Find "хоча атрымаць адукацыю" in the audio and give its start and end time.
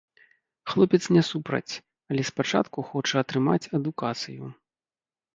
2.93-4.49